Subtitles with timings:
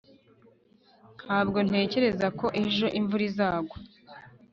[1.23, 3.77] ntabwo ntekereza ko ejo imvura izagwa